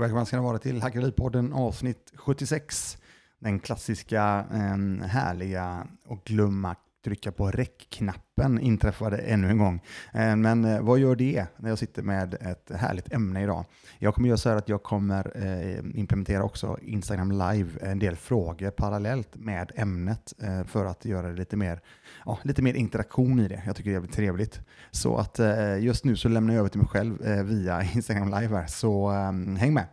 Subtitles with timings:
[0.00, 2.98] Och välkomna ska ni vara till Hackeripodden avsnitt 76.
[3.38, 9.80] Den klassiska, eh, härliga och glömma trycka på räckknappen inträffade ännu en gång.
[10.12, 13.64] Eh, men eh, vad gör det när jag sitter med ett härligt ämne idag?
[13.98, 18.16] Jag kommer göra så här att jag kommer eh, implementera också Instagram live, en del
[18.16, 20.32] frågor parallellt med ämnet
[20.66, 21.80] för att göra det lite mer,
[22.24, 23.62] ja, lite mer interaktion i det.
[23.66, 24.60] Jag tycker det är trevligt.
[24.90, 25.40] Så att
[25.80, 29.56] just nu så lämnar jag över till mig själv via Instagram live här, så ehm,
[29.56, 29.86] häng med.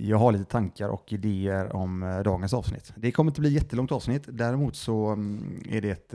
[0.00, 2.92] Jag har lite tankar och idéer om dagens avsnitt.
[2.96, 6.14] Det kommer inte bli jättelångt avsnitt, däremot så mm, är det ett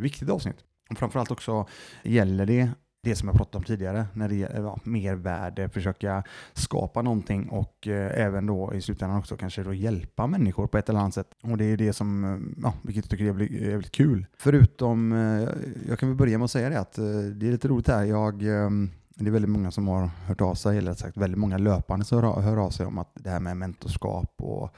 [0.00, 0.64] viktigt avsnitt.
[0.90, 1.66] Och framförallt också
[2.02, 2.70] gäller det
[3.02, 7.88] det som jag pratade om tidigare, när det gäller ja, mervärde, försöka skapa någonting och
[7.88, 11.30] eh, även då i slutändan också kanske då hjälpa människor på ett eller annat sätt.
[11.42, 14.26] Och det är det som, eh, ja, vilket jag tycker är jävligt, jävligt kul.
[14.36, 15.48] Förutom, eh,
[15.88, 18.04] jag kan väl börja med att säga det att eh, det är lite roligt här,
[18.04, 18.70] jag eh,
[19.14, 22.22] det är väldigt många som har hört av sig, eller sagt väldigt många löpande som
[22.22, 24.74] hör, hör av sig om att det här med mentorskap och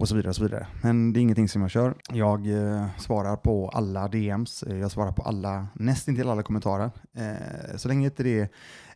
[0.00, 0.28] och så vidare.
[0.28, 0.66] och så vidare.
[0.82, 1.94] Men det är ingenting som jag kör.
[2.12, 6.90] Jag eh, svarar på alla DMs, eh, jag svarar på alla, nästintill alla kommentarer.
[7.16, 8.40] Eh, så länge inte det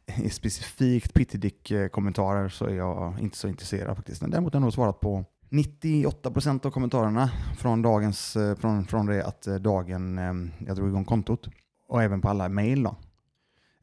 [0.06, 4.20] är specifikt pittedick-kommentarer så är jag inte så intresserad faktiskt.
[4.20, 9.24] Däremot har jag nog svarat på 98% av kommentarerna från, dagens, eh, från, från det
[9.24, 10.18] att eh, dagen
[10.66, 11.48] jag drog igång kontot.
[11.88, 12.82] Och även på alla mejl.
[12.82, 12.96] Då.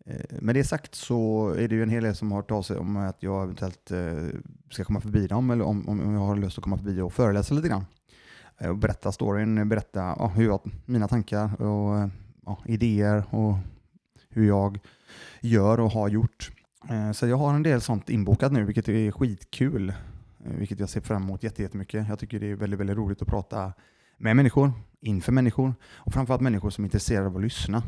[0.06, 2.62] Eh, med det sagt så är det ju en hel del som har hört av
[2.62, 6.36] sig om att jag eventuellt eh, ska komma förbi dem eller om, om jag har
[6.36, 7.86] lust att komma förbi och föreläsa lite grann.
[8.58, 12.10] Eh, och berätta storyn, berätta ja, hur jag, mina tankar och
[12.46, 13.56] ja, idéer och
[14.30, 14.80] hur jag
[15.42, 16.52] gör och har gjort.
[17.14, 19.94] Så jag har en del sånt inbokat nu, vilket är skitkul.
[20.38, 22.08] Vilket jag ser fram emot jättemycket.
[22.10, 23.74] Jag tycker det är väldigt, väldigt roligt att prata
[24.18, 24.72] med människor,
[25.02, 27.84] inför människor och framförallt människor som är intresserade av att lyssna.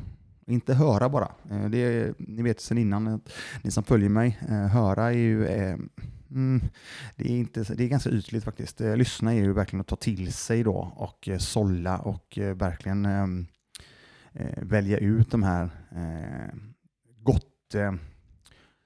[0.47, 1.31] Inte höra bara.
[1.51, 3.21] Eh, det är, ni vet sedan innan,
[3.61, 5.77] ni som följer mig, eh, höra är ju eh,
[6.31, 6.61] mm,
[7.15, 8.79] det, är inte, det är ganska ytligt faktiskt.
[8.79, 13.47] Lyssna är ju verkligen att ta till sig då och sålla och verkligen ehm,
[14.33, 16.55] eh, välja ut de här eh,
[17.19, 17.93] gott, eh,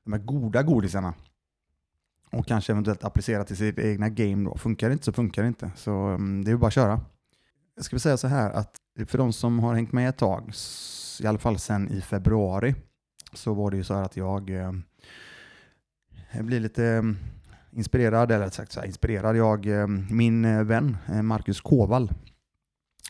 [0.03, 1.13] de här goda godisarna
[2.31, 4.49] och kanske eventuellt applicera till sitt egna game.
[4.49, 4.57] Då.
[4.57, 5.71] Funkar det inte så funkar det inte.
[5.75, 7.01] Så um, det är bara att köra.
[7.77, 10.53] Jag ska säga så här att för de som har hängt med ett tag
[11.21, 12.75] i alla fall sen i februari,
[13.33, 14.71] så var det ju så här att jag, eh,
[16.31, 17.17] jag blir lite mm,
[17.71, 19.37] inspirerad, eller sagt så här, inspirerad.
[19.37, 22.11] Jag, eh, min eh, vän Marcus Kåvall,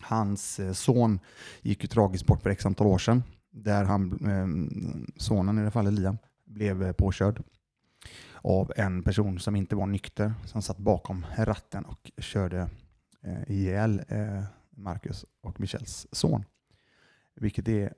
[0.01, 1.19] hans son
[1.61, 5.71] gick ju tragiskt bort för x antal år sedan, där han, ehm, sonen i det
[5.71, 7.43] fallet Liam, blev påkörd
[8.41, 12.69] av en person som inte var nykter, som satt bakom ratten och körde
[13.47, 14.01] ihjäl
[14.77, 16.45] Marcus och Michels son
[17.39, 17.93] vilket är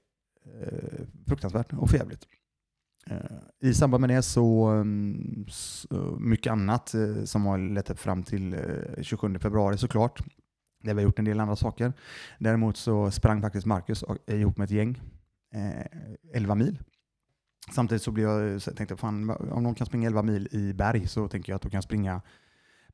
[0.46, 2.28] eh, fruktansvärt och förjävligt.
[3.08, 8.00] Eh, I samband med det så, mm, så eh, mycket annat eh, som har lett
[8.00, 10.24] fram till eh, 27 februari såklart.
[10.84, 11.94] Där vi har gjort en del andra saker.
[12.40, 15.02] Däremot så sprang faktiskt Marcus eh, ihop med ett gäng,
[16.34, 16.80] 11 mil.
[17.72, 20.74] Samtidigt så blev jag, så tänkte jag, fan, om någon kan springa 11 mil i
[20.74, 22.22] berg så tänker jag att de kan springa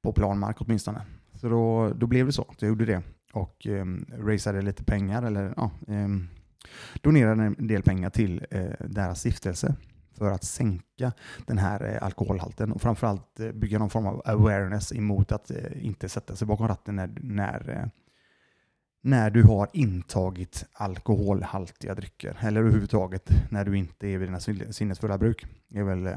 [0.02, 1.02] på planmark åtminstone.
[1.34, 3.04] Så då, då blev det så, jag gjorde det
[3.36, 3.86] och eh,
[4.18, 6.08] raceade lite pengar, eller ja, eh,
[7.02, 9.76] donerade en del pengar till eh, deras stiftelse
[10.18, 11.14] för att sänka
[11.46, 15.86] den här eh, alkoholhalten och framförallt uh, bygga någon form av awareness emot att eh,
[15.86, 17.92] inte sätta sig bakom ratten när, när,
[19.02, 24.40] när du har intagit alkoholhaltiga drycker eller överhuvudtaget när du inte är vid dina
[24.74, 25.46] sinnesfulla bruk.
[25.68, 26.16] Det är väl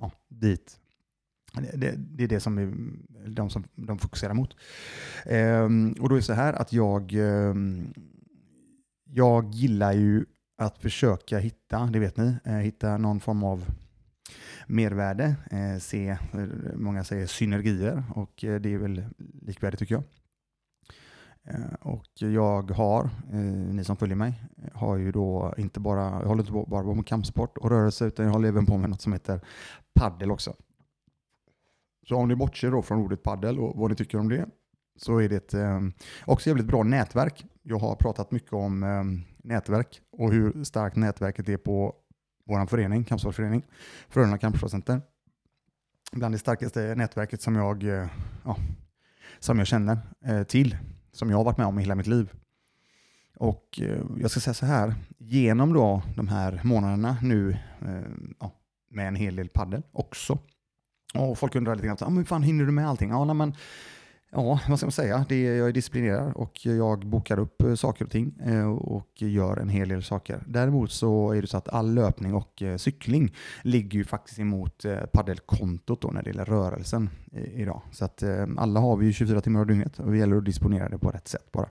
[0.00, 0.80] ja, dit
[1.60, 2.72] det, det, är det som är,
[3.28, 4.56] de som de fokuserar mot.
[5.26, 7.94] Um, och då är det så här att jag, ehm,
[9.04, 10.24] jag gillar ju
[10.58, 13.64] att försöka hitta, det vet ni, eh, hitta någon form av
[14.66, 16.18] mervärde, eh, se, eh,
[16.74, 19.04] många säger synergier och eh, det är väl
[19.42, 20.04] likvärdigt tycker jag.
[21.80, 23.10] Och jag har,
[23.72, 24.42] ni som följer mig,
[24.74, 28.24] har ju då inte bara, jag håller inte bara på med kampsport och rörelse utan
[28.26, 29.40] jag håller även på med något som heter
[29.94, 30.54] paddel också.
[32.08, 34.46] Så om ni bortser då från ordet paddel och vad ni tycker om det,
[34.96, 35.80] så är det ett, eh,
[36.26, 37.46] också jävligt bra nätverk.
[37.62, 39.04] Jag har pratat mycket om eh,
[39.48, 41.94] nätverk och hur starkt nätverket är på
[42.46, 43.62] vår förening, kampsportsförening,
[44.08, 45.00] Frölunda Kampsportcenter.
[46.12, 48.06] Bland det starkaste nätverket som jag, eh,
[48.44, 48.56] ja,
[49.38, 50.76] som jag känner eh, till,
[51.12, 52.32] som jag har varit med om i hela mitt liv.
[53.36, 57.50] Och eh, jag ska säga så här, genom då de här månaderna nu
[57.80, 58.10] eh,
[58.40, 58.52] ja,
[58.90, 60.38] med en hel del paddel också,
[61.14, 63.10] och folk undrar lite grann, ah, men fan hinner du med allting?
[63.10, 63.54] Ja, nej, men
[64.30, 65.26] Ja, vad ska man säga?
[65.28, 69.56] Det jag är disciplinerad och jag bokar upp eh, saker och ting eh, och gör
[69.56, 70.42] en hel del saker.
[70.46, 74.84] Däremot så är det så att all löpning och eh, cykling ligger ju faktiskt emot
[75.12, 77.10] paddelkontot då när det gäller rörelsen
[77.54, 77.82] idag.
[77.92, 78.22] Så att
[78.56, 81.10] alla har vi ju 24 timmar om dygnet och det gäller att disponera det på
[81.10, 81.68] rätt sätt bara.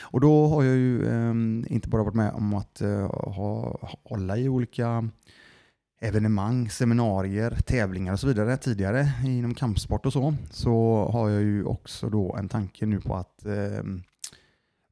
[0.00, 4.48] Och då har jag ju ehm, inte bara varit med om att ha, hålla i
[4.48, 5.08] olika
[6.00, 11.64] evenemang, seminarier, tävlingar och så vidare tidigare inom kampsport och så, så har jag ju
[11.64, 13.84] också då en tanke nu på att eh,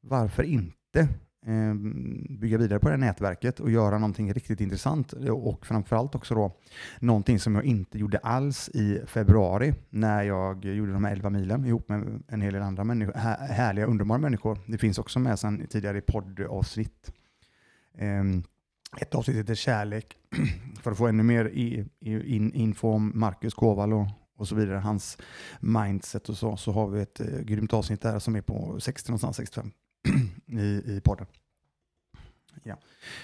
[0.01, 0.99] varför inte
[1.45, 1.73] eh,
[2.39, 6.51] bygga vidare på det här nätverket och göra någonting riktigt intressant och framförallt också då
[6.99, 11.65] någonting som jag inte gjorde alls i februari när jag gjorde de här 11 milen
[11.65, 13.13] ihop med en hel del andra människor,
[13.47, 14.59] härliga, underbara människor.
[14.67, 17.11] Det finns också med sedan tidigare i poddavsnitt.
[17.97, 18.23] Eh,
[18.97, 20.17] ett avsnitt heter Kärlek
[20.81, 24.07] för att få ännu mer i, i, in, info om Marcus Koval och,
[24.37, 25.17] och så vidare, hans
[25.59, 29.11] mindset och så, så har vi ett eh, grymt avsnitt där som är på 60
[29.11, 29.71] någonstans, 65
[30.59, 31.27] i, i podden.
[32.63, 32.77] Ja.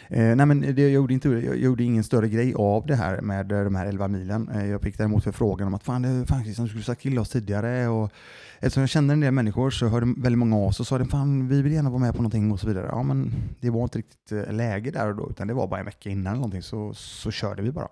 [0.08, 3.22] Eh, nej men det, jag, gjorde inte, jag gjorde ingen större grej av det här
[3.22, 4.50] med eh, de här 11 milen.
[4.50, 7.30] Eh, jag fick däremot förfrågan om att fan, det faktiskt du skulle sagt till oss
[7.30, 7.88] tidigare.
[7.88, 8.12] Och,
[8.60, 11.48] eftersom jag kände en del människor så hörde väldigt många av oss och sa fan,
[11.48, 12.88] vi vill gärna vara med på någonting och så vidare.
[12.92, 15.80] Ja, men det var inte riktigt eh, läge där och då, utan det var bara
[15.80, 17.90] en vecka innan eller någonting, så, så körde vi bara.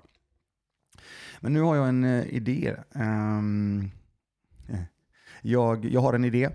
[1.39, 2.75] Men nu har jag en eh, idé.
[2.93, 3.91] Um,
[5.41, 6.49] jag, jag har en idé.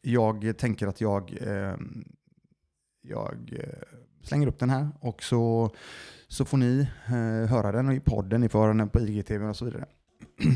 [0.00, 2.04] Jag tänker att jag, um,
[3.02, 5.70] jag uh, slänger upp den här och så,
[6.28, 9.56] så får ni eh, höra den i podden, ni får höra den på IGTV och
[9.56, 9.84] så vidare.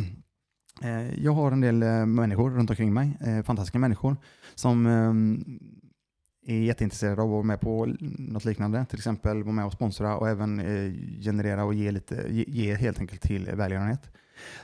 [0.83, 4.17] eh, jag har en del eh, människor runt omkring mig, eh, fantastiska människor,
[4.55, 9.65] som eh, är jätteintresserade av att vara med på något liknande, till exempel vara med
[9.65, 10.93] och sponsra och även eh,
[11.23, 14.11] generera och ge, lite, ge, ge helt enkelt till välgörenhet.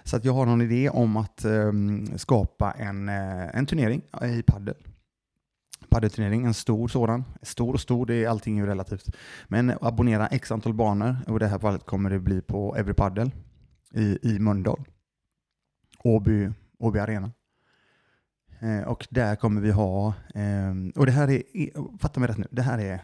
[0.04, 1.44] Så att jag har någon idé om att
[2.16, 4.02] skapa en, en turnering
[4.38, 4.74] i padel
[5.90, 7.24] paddelturnering, en stor sådan.
[7.42, 9.16] Stor och stor, det är allting ju relativt.
[9.48, 12.94] Men abonnera x antal banor och i det här fallet kommer det bli på Every
[12.94, 13.30] Paddle
[13.94, 14.84] i, i Mölndal.
[16.04, 17.30] Åby, Åby Arena.
[18.60, 22.46] Eh, och där kommer vi ha, eh, och det här är, fatta mig rätt nu,
[22.50, 23.00] det här är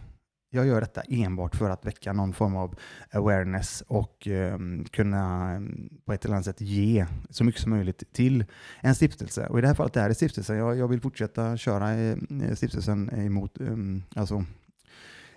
[0.55, 2.75] jag gör detta enbart för att väcka någon form av
[3.11, 8.13] awareness och um, kunna um, på ett eller annat sätt ge så mycket som möjligt
[8.13, 8.45] till
[8.81, 9.47] en stiftelse.
[9.47, 10.57] Och i det här fallet det här är stiftelsen.
[10.57, 12.17] Jag, jag vill fortsätta köra eh,
[12.55, 14.45] stiftelsen emot um, alltså,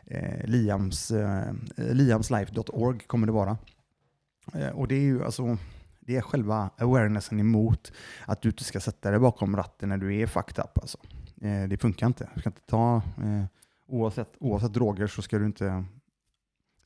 [0.05, 3.57] eh, Liams, eh, liamslife.org kommer det vara.
[4.53, 5.57] Eh, och det är ju alltså
[5.99, 7.91] det är själva awarenessen emot
[8.25, 10.77] att du inte ska sätta dig bakom ratten när du är fucked up.
[10.77, 10.97] Alltså.
[11.41, 12.29] Eh, det funkar inte.
[12.35, 13.45] Du ska inte ta eh,
[13.87, 15.85] oavsett, oavsett droger så ska du inte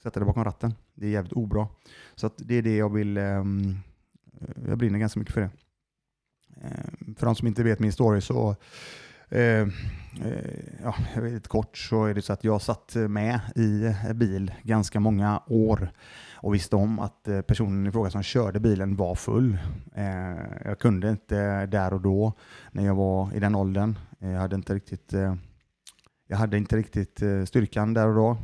[0.03, 0.73] sätta dig bakom ratten.
[0.93, 1.67] Det är jävligt obra.
[2.15, 3.79] Så det är det jag vill, um,
[4.67, 5.49] jag brinner ganska mycket för det.
[6.63, 8.55] Um, för de som inte vet min story så,
[9.31, 9.67] uh, uh,
[10.83, 15.41] ja, väldigt kort så är det så att jag satt med i bil ganska många
[15.47, 15.91] år
[16.41, 19.57] och visste om att eh, personen i fråga som körde bilen var full.
[20.65, 22.33] Jag kunde inte där och då
[22.71, 23.99] när jag var i den åldern.
[24.19, 25.35] Jag hade inte riktigt eh,
[26.31, 28.37] jag hade inte riktigt eh, styrkan där och då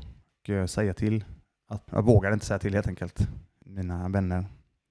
[0.43, 1.25] och eh, säga till.
[1.69, 3.27] Att, jag vågade inte säga till helt enkelt.
[3.65, 4.45] Mina vänner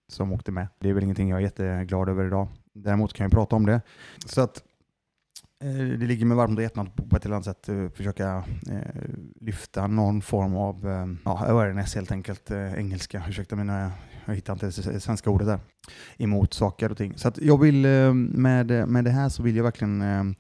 [0.09, 0.68] som åkte med.
[0.78, 2.49] Det är väl ingenting jag är jätteglad över idag.
[2.73, 3.80] Däremot kan jag prata om det.
[4.26, 4.62] Så att
[5.64, 9.02] Eh, det ligger mig varmt och hjärtat på ett eller annat sätt eh, försöka eh,
[9.40, 10.78] lyfta någon form av
[11.25, 12.50] ja, awareness helt enkelt.
[12.50, 13.92] engelska, ursäkta mina
[14.26, 15.59] jag hittar inte det svenska ordet där,
[16.16, 17.12] emot saker och ting.
[17.16, 20.37] Så att jag vill med, med det här så vill jag verkligen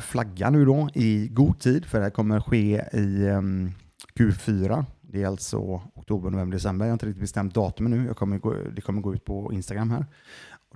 [0.00, 3.72] flagga nu då i god tid, för det här kommer ske i ehm,
[4.18, 4.84] Q4.
[5.00, 6.86] Det är alltså oktober, november, december.
[6.86, 8.06] Jag har inte riktigt bestämt datumet nu.
[8.06, 10.06] Jag kommer gå, det kommer gå ut på Instagram här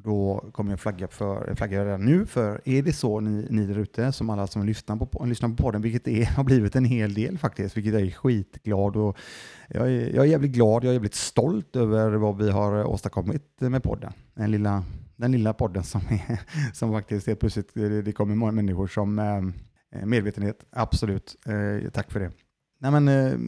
[0.05, 3.79] då kommer jag flagga, för, flagga redan nu, för är det så ni, ni där
[3.79, 7.15] ute, som alla som lyssnar på, lyssnar på podden, vilket är, har blivit en hel
[7.15, 9.19] del faktiskt, vilket jag är skitglad och
[9.69, 13.61] jag är, jag är jävligt glad, jag är jävligt stolt över vad vi har åstadkommit
[13.61, 14.13] med podden.
[14.35, 14.85] Den lilla
[15.19, 16.41] den lilla podden som, är,
[16.75, 21.37] som faktiskt helt plötsligt, det kommer många människor som eh, medvetenhet, absolut.
[21.47, 22.31] Eh, tack för det.
[22.81, 23.39] Nej, men, eh,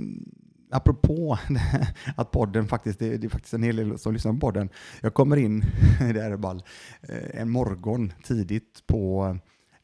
[0.71, 1.39] apropå
[2.17, 4.69] att podden faktiskt, det, är faktiskt en hel del som lyssnar på podden.
[5.01, 5.61] Jag kommer in,
[6.15, 6.63] det är ball,
[7.03, 9.37] eh, en morgon tidigt på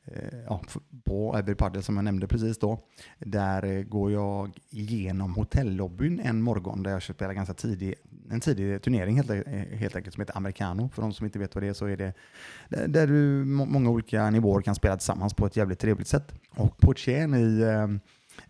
[0.04, 0.62] eh, ja,
[1.04, 2.80] på Every Paddle som jag nämnde precis då.
[3.18, 7.94] Där eh, går jag igenom hotellobbyn en morgon där jag spelar ganska tidig,
[8.30, 10.88] en tidig turnering helt, helt enkelt som heter Americano.
[10.94, 12.12] För de som inte vet vad det är så är det
[12.86, 16.34] där du många olika nivåer kan spela tillsammans på ett jävligt trevligt sätt.
[16.56, 17.64] Och Portien i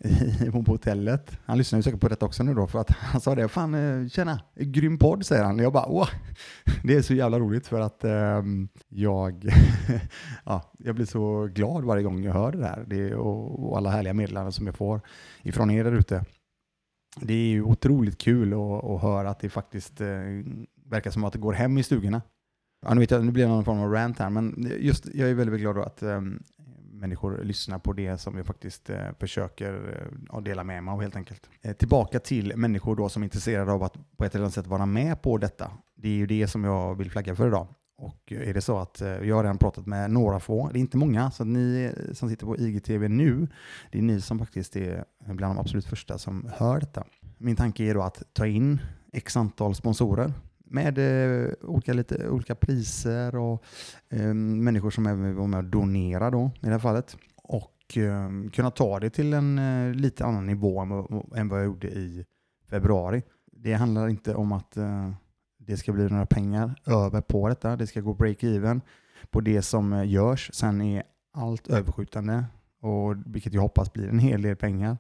[0.53, 1.39] på hotellet.
[1.45, 3.75] Han lyssnar ju säkert på detta också nu då, för att han sa det, fan
[3.75, 5.59] eh, tjena, grym podd säger han.
[5.59, 6.09] Jag bara, åh,
[6.85, 9.51] det är så jävla roligt för att um, jag,
[10.45, 13.91] ja, jag blir så glad varje gång jag hör det där det, och, och alla
[13.91, 15.01] härliga meddelanden som jag får
[15.43, 16.25] ifrån er där ute.
[17.21, 20.07] Det är ju otroligt kul att, att höra att det faktiskt eh,
[20.87, 22.23] verkar som att det går hem i stugorna.
[22.87, 25.31] Ja, nu, vet jag, nu blir det någon form av rant här, men just, jag
[25.31, 26.43] är väldigt, väldigt glad att um,
[27.01, 31.17] människor lyssnar på det som jag faktiskt eh, försöker eh, dela med mig av helt
[31.17, 31.51] enkelt.
[31.63, 34.67] Eh, tillbaka till människor då som är intresserade av att på ett eller annat sätt
[34.67, 35.71] vara med på detta.
[35.95, 37.67] Det är ju det som jag vill flagga för idag.
[37.99, 40.79] Och eh, är det så att eh, jag har redan pratat med några få, det
[40.79, 43.49] är inte många, så ni eh, som sitter på IGTV nu,
[43.93, 47.05] det är ni som faktiskt är bland de absolut första som hör detta.
[47.39, 48.81] Min tanke är då att ta in
[49.13, 50.33] x antal sponsorer
[50.67, 53.65] med eh, olika, lite, olika priser och
[54.09, 57.17] eh, människor som även vill vara med och donera då, i det här fallet.
[57.37, 60.91] Och eh, kunna ta det till en eh, lite annan nivå än,
[61.37, 62.25] än, vad jag gjorde i
[62.71, 63.23] februari.
[63.53, 65.11] Det handlar inte om att eh,
[65.59, 67.77] det ska bli några pengar över på detta.
[67.77, 68.81] Det ska gå break-even
[69.31, 70.51] på det som eh, görs.
[70.55, 72.45] Sen är allt överskjutande,
[72.81, 74.99] och, vilket jag hoppas blir en hel del pengar,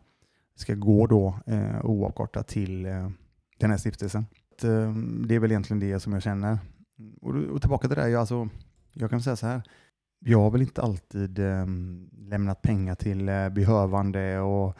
[0.54, 3.10] ska gå då eh, oavkortat till eh,
[3.58, 4.26] den här stiftelsen.
[4.64, 4.94] Eh,
[5.26, 6.58] det är väl egentligen det som jag känner.
[7.20, 8.48] Och, och tillbaka till det, jag, alltså,
[8.92, 9.62] jag kan säga så här.
[10.18, 11.66] Jag har väl inte alltid eh,
[12.18, 14.78] lämnat pengar till eh, behövande och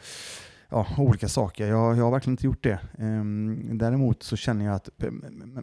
[0.69, 1.67] ja, olika saker.
[1.67, 2.79] Jag, jag har verkligen inte gjort det.
[2.97, 4.89] Um, däremot så känner jag att,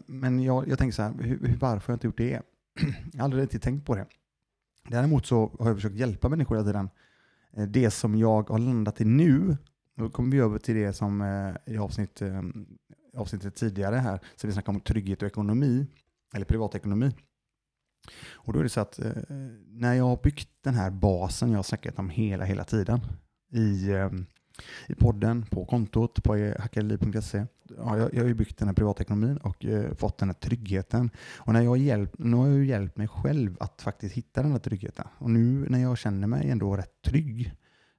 [0.07, 2.43] men jag, jag tänker så här, hur, varför har jag inte gjort det?
[3.13, 4.07] jag har aldrig riktigt tänkt på det.
[4.89, 6.91] Däremot så har jag försökt hjälpa människor hela tiden.
[7.57, 9.57] Eh, det som jag har landat i nu,
[9.97, 12.67] då kommer vi över till det som eh, i avsnitt ehm,
[13.17, 15.87] avsnittet tidigare här, så vi snackade om trygghet och ekonomi,
[16.35, 17.13] eller privatekonomi.
[18.33, 19.13] Och då är det så att eh,
[19.69, 23.01] när jag har byggt den här basen jag har snackat om hela, hela tiden
[23.53, 24.11] i, eh,
[24.87, 27.47] i podden, på kontot, på hackarliv.se.
[27.77, 31.11] Ja, jag, jag har ju byggt den här privatekonomin och eh, fått den här tryggheten.
[31.37, 34.59] Och när jag hjälp, nu har jag hjälpt mig själv att faktiskt hitta den här
[34.59, 35.07] tryggheten.
[35.19, 37.55] Och nu när jag känner mig ändå rätt trygg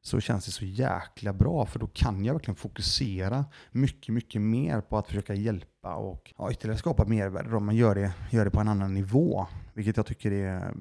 [0.05, 4.81] så känns det så jäkla bra för då kan jag verkligen fokusera mycket, mycket mer
[4.81, 8.51] på att försöka hjälpa och ja, ytterligare skapa mervärde om man gör det, gör det
[8.51, 9.47] på en annan nivå.
[9.74, 10.74] Vilket jag tycker är,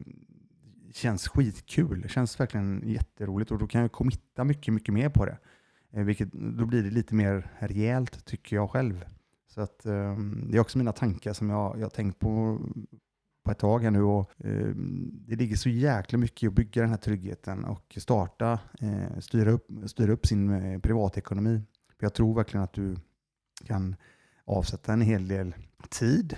[0.92, 2.00] känns skitkul.
[2.00, 5.38] Det känns verkligen jätteroligt och då kan jag committa mycket, mycket mer på det.
[5.92, 9.04] Eh, vilket, då blir det lite mer rejält tycker jag själv.
[9.48, 12.60] Så att, um, det är också mina tankar som jag, jag har tänkt på
[13.44, 14.68] på ett tag här nu och eh,
[15.26, 19.50] det ligger så jäkla mycket i att bygga den här tryggheten och starta, eh, styra,
[19.50, 21.62] upp, styra upp sin eh, privatekonomi.
[21.98, 22.96] För jag tror verkligen att du
[23.66, 23.96] kan
[24.44, 25.54] avsätta en hel del
[25.88, 26.36] tid,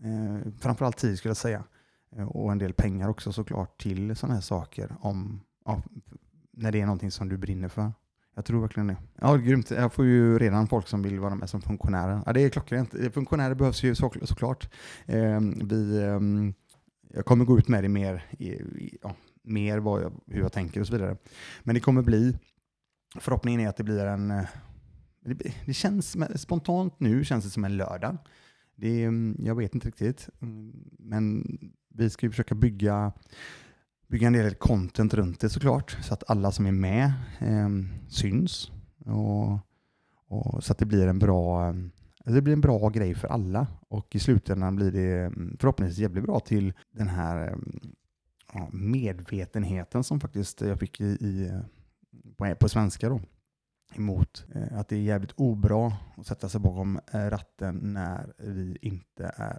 [0.00, 1.64] eh, framförallt tid skulle jag säga,
[2.16, 5.82] eh, och en del pengar också såklart till sådana här saker om, ja,
[6.50, 7.92] när det är någonting som du brinner för.
[8.34, 8.96] Jag tror verkligen det.
[9.20, 9.70] Ja, grymt.
[9.70, 12.20] Jag får ju redan folk som vill vara med som funktionärer.
[12.26, 12.94] Ja, det är klockrent.
[12.94, 14.68] Eh, funktionärer behövs ju så, såklart.
[15.06, 16.20] Eh, vi, eh,
[17.14, 20.80] jag kommer gå ut med det mer, i, ja, mer vad jag, hur jag tänker
[20.80, 21.16] och så vidare.
[21.62, 22.38] Men det kommer bli,
[23.18, 24.44] förhoppningen är att det blir en, eh,
[25.24, 28.16] det, det känns, spontant nu känns det som en lördag.
[28.76, 33.12] Det, mm, jag vet inte riktigt, mm, men vi ska ju försöka bygga
[34.06, 37.68] bygga en del content runt det såklart, så att alla som är med eh,
[38.08, 38.70] syns.
[39.04, 39.58] Och,
[40.28, 41.90] och, så att det blir en bra ehm,
[42.24, 46.24] det blir en bra grej för alla och i slutändan blir det mm, förhoppningsvis jävligt
[46.24, 47.80] bra till den här ehm,
[48.52, 51.60] ja, medvetenheten som faktiskt jag fick i, i eh,
[52.36, 53.20] på, på svenska då
[53.96, 58.78] emot eh, att det är jävligt obra att sätta sig bakom eh, ratten när vi
[58.82, 59.58] inte är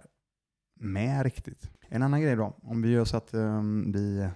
[0.80, 1.70] med riktigt.
[1.88, 4.28] En annan grej då, om vi gör så att um, vi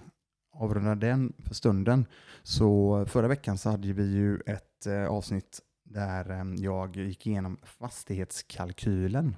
[0.53, 2.05] avrundar den för stunden,
[2.43, 7.57] så förra veckan så hade vi ju ett uh, avsnitt där um, jag gick igenom
[7.63, 9.35] fastighetskalkylen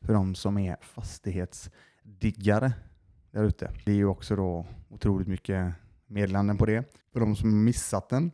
[0.00, 2.72] för de som är fastighetsdiggare
[3.30, 3.72] där ute.
[3.84, 5.74] Det är ju också då otroligt mycket
[6.06, 6.84] meddelanden på det.
[7.12, 8.30] För de som missat den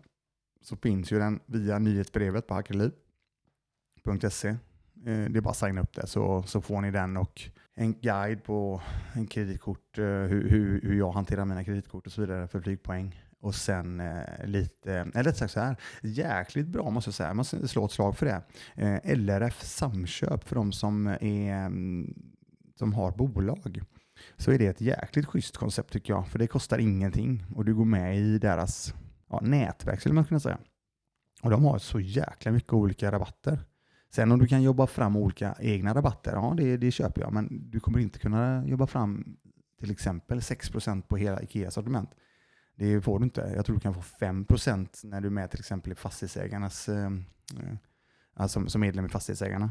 [0.60, 4.48] så finns ju den via nyhetsbrevet på hackerliv.se.
[4.48, 4.56] Eh,
[5.04, 8.44] det är bara att signa upp där så, så får ni den och en guide
[8.44, 12.60] på en kreditkort, eh, hur, hur, hur jag hanterar mina kreditkort och så vidare för
[12.60, 13.22] flygpoäng.
[13.40, 17.36] Och sen eh, lite, eller rätt sagt så här, jäkligt bra måste jag säga, man
[17.36, 18.42] måste slå ett slag för det.
[18.74, 22.14] Eh, LRF Samköp för de som, är, mm,
[22.74, 23.82] som har bolag.
[24.36, 27.74] Så är det ett jäkligt schysst koncept tycker jag, för det kostar ingenting och du
[27.74, 28.94] går med i deras
[29.30, 30.58] ja, nätverk skulle man kunna säga.
[31.42, 33.64] Och de har så jäkla mycket olika rabatter.
[34.10, 37.70] Sen om du kan jobba fram olika egna rabatter, ja det, det köper jag, men
[37.70, 39.36] du kommer inte kunna jobba fram
[39.80, 42.10] till exempel 6% på hela Ikea sortiment.
[42.76, 43.52] Det får du inte.
[43.56, 47.10] Jag tror du kan få 5% när du är med till exempel i fastighetsägarnas, eh,
[48.34, 49.70] alltså som medlem i fastighetsägarna.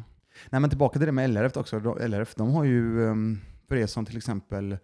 [0.50, 1.96] Nej men tillbaka till det med LRF också.
[2.00, 4.78] LRF de har ju, ehm, för er som till exempel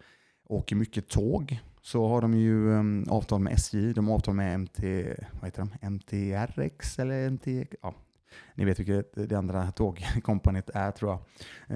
[0.44, 4.60] åker mycket tåg, så har de ju ehm, avtal med SJ, de har avtal med
[4.60, 4.82] MT,
[5.32, 5.90] vad heter de?
[5.90, 7.94] MTRX eller MT, ja,
[8.54, 11.20] ni vet vilket det andra tågkompaniet är tror jag.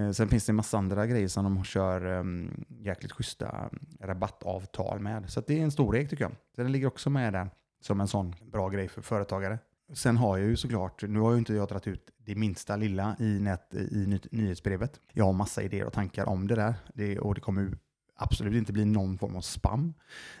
[0.01, 4.99] Eh, sen finns det en massa andra grejer som de kör um, jäkligt schyssta rabattavtal
[4.99, 5.29] med.
[5.29, 6.31] Så det är en stor storlek tycker jag.
[6.55, 7.49] Så den ligger också med där
[7.81, 9.59] som en sån bra grej för företagare.
[9.93, 13.15] Sen har jag ju såklart, nu har ju inte jag dragit ut det minsta lilla
[13.19, 14.99] i, nät, i nyhetsbrevet.
[15.13, 17.77] Jag har massa idéer och tankar om det där det, och det kommer
[18.15, 19.93] absolut inte bli någon form av spam.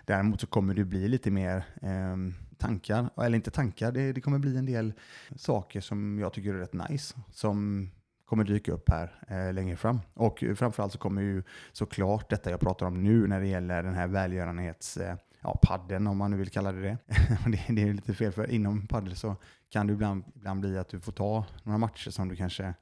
[0.05, 2.17] Däremot så kommer det bli lite mer eh,
[2.57, 4.93] tankar, eller inte tankar, det, det, kommer bli en del
[5.35, 7.89] saker som jag tycker är rätt nice, som
[8.25, 9.99] kommer dyka upp här eh, längre fram.
[10.13, 13.93] Och framförallt så kommer ju såklart detta jag pratar om nu när det gäller den
[13.93, 16.97] här välgörenhets eh, ja, padden om man nu vill kalla det det.
[17.45, 19.35] det, det är lite fel för inom paddel så
[19.69, 22.73] kan det ibland, ibland bli att du får ta några matcher som du kanske,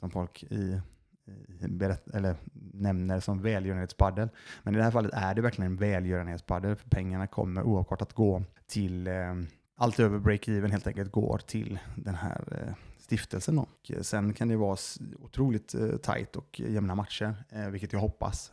[0.00, 0.80] som folk i
[1.28, 2.36] Eh, berätt, eller
[2.72, 4.28] nämner som välgörenhetspaddel.
[4.62, 8.42] Men i det här fallet är det verkligen en välgörenhetspaddel, för pengarna kommer oavkortat gå
[8.66, 9.34] till, eh,
[9.76, 13.58] allt över break-even helt enkelt går till den här eh, stiftelsen.
[13.58, 14.76] Och eh, sen kan det vara
[15.18, 18.52] otroligt eh, tajt och jämna matcher, eh, vilket jag hoppas.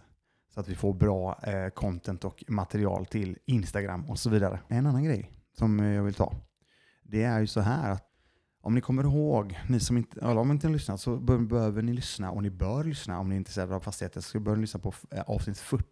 [0.53, 4.59] Så att vi får bra eh, content och material till Instagram och så vidare.
[4.67, 6.35] En annan grej som eh, jag vill ta,
[7.03, 8.08] det är ju så här att
[8.69, 11.81] om ni kommer ihåg, ni som inte, eller om ni inte har lyssnat så behöver
[11.81, 14.61] ni lyssna och ni bör lyssna om ni är intresserade av fastigheter så bör ni
[14.61, 15.85] lyssna på eh, avsnitt 40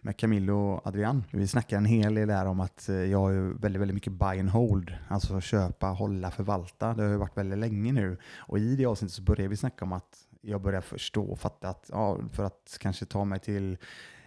[0.00, 1.24] med Camillo och Adrian.
[1.30, 4.40] Vi snackar en hel del där om att eh, jag har väldigt, väldigt mycket buy
[4.40, 6.94] and hold, alltså köpa, hålla, förvalta.
[6.94, 9.84] Det har ju varit väldigt länge nu och i det avsnittet så började vi snacka
[9.84, 13.78] om att jag börjar förstå och fatta att ja, för att kanske ta mig till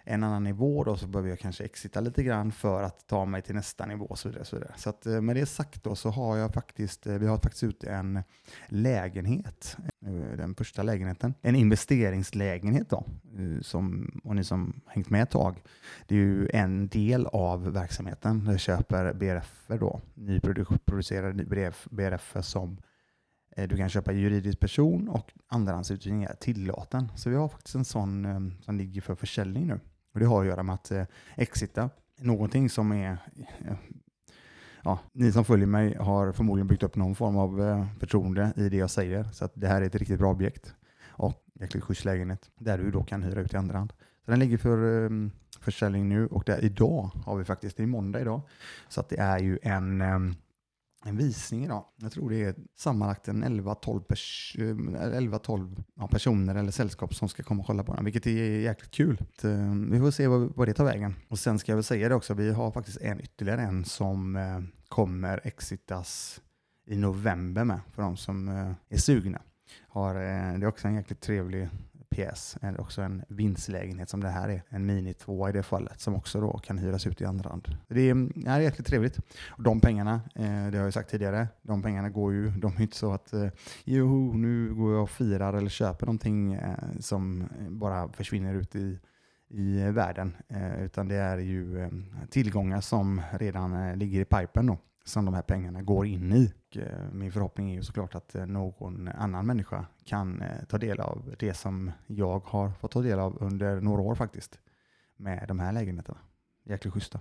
[0.05, 3.41] en annan nivå då så behöver jag kanske exita lite grann för att ta mig
[3.41, 4.45] till nästa nivå och så vidare.
[4.45, 4.73] Så, vidare.
[4.77, 7.63] så att eh, med det sagt då så har jag faktiskt, eh, vi har faktiskt
[7.63, 8.23] ut en
[8.67, 13.05] lägenhet, eh, den första lägenheten, en investeringslägenhet då,
[13.61, 15.61] som, och ni som hängt med ett tag,
[16.07, 18.47] det är ju en del av verksamheten.
[18.47, 22.77] Jag köper BRF då, nyproducerade BRF, BRF som
[23.55, 27.11] du kan köpa juridisk person och andrahandsuthyrning är tillåten.
[27.15, 29.79] Så vi har faktiskt en sån som ligger för försäljning nu.
[30.15, 31.03] Och det har att göra med att eh,
[31.35, 31.89] exita, eh,
[32.25, 33.17] någonting som är
[33.65, 33.75] eh,
[34.83, 38.69] ja, ni som följer mig har förmodligen byggt upp någon form av eh, förtroende i
[38.69, 39.23] det jag säger.
[39.23, 40.75] Så att det här är ett riktigt bra objekt
[41.07, 43.93] och jäkligt schysst lägenhet där du då kan hyra ut i andra hand.
[44.25, 47.87] Så den ligger för um, försäljning nu och där idag har vi faktiskt, det är
[47.87, 48.41] måndag idag,
[48.89, 50.35] så att det är ju en um,
[51.05, 51.85] en visning idag.
[51.95, 55.39] Jag tror det är sammanlagt en 11-12 pers eh, 11,
[55.95, 59.17] ja, personer eller sällskap som ska komma och kolla på den, vilket är jäkligt kul.
[59.41, 61.15] Så, eh, vi får se vad, vad det tar vägen.
[61.27, 64.35] Och sen ska jag väl säga det också, vi har faktiskt en ytterligare en som
[64.35, 66.41] eh, kommer exitas
[66.87, 69.41] i november med, för de som eh, är sugna.
[69.87, 71.69] Har, eh, det är också en jäkligt trevlig
[72.15, 74.61] pjäs, är också en vindslägenhet som det här är.
[74.69, 77.77] En mini-tvåa i det fallet som också då kan hyras ut i andra hand.
[77.87, 79.17] Det är, det är jäkligt trevligt.
[79.47, 82.81] Och de pengarna, eh, det har jag sagt tidigare, de pengarna går ju, de är
[82.81, 83.47] inte så att eh,
[83.83, 88.99] joho, nu går jag och firar eller köper någonting eh, som bara försvinner ut i
[89.49, 91.89] i världen, eh, utan det är ju eh,
[92.29, 96.53] tillgångar som redan eh, ligger i pipen då som de här pengarna går in i.
[96.75, 100.99] Eh, min förhoppning är ju såklart att eh, någon annan människa kan eh, ta del
[100.99, 104.59] av det som jag har fått ta del av under några år faktiskt
[105.17, 106.17] med de här lägenheterna.
[106.63, 107.19] Jäkligt schyssta.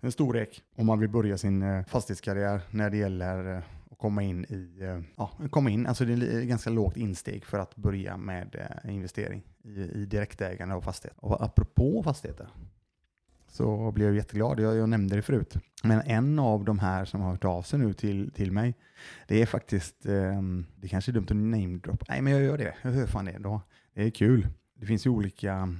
[0.00, 4.44] En stor ek om man vill börja sin fastighetskarriär när det gäller att komma in
[4.44, 4.78] i,
[5.16, 9.70] ja, komma in, alltså det är ganska lågt insteg för att börja med investering i,
[9.70, 11.24] i direktägande av fastigheter.
[11.24, 12.48] Och apropå fastigheter
[13.52, 14.60] så blev jag jätteglad.
[14.60, 15.56] Jag, jag nämnde det förut.
[15.82, 18.74] Men en av de här som har hört av sig nu till, till mig,
[19.28, 20.42] det är faktiskt, eh,
[20.76, 23.38] det kanske är dumt att namedroppa, nej men jag gör det, jag hör fan det
[23.38, 23.60] då.
[23.94, 24.48] Det är kul.
[24.74, 25.78] Det finns ju olika ehm,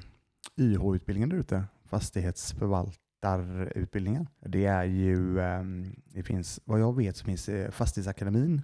[0.56, 4.26] YH-utbildningar där ute, fastighetsförvaltarutbildningar.
[4.46, 5.62] Det är ju, eh,
[6.04, 8.62] det finns, vad jag vet så finns det Fastighetsakademin,